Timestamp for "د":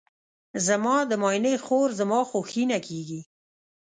1.09-1.11